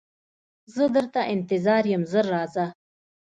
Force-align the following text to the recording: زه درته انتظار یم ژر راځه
زه 0.75 0.83
درته 0.95 1.21
انتظار 1.33 1.83
یم 1.93 2.03
ژر 2.11 2.25
راځه 2.33 2.65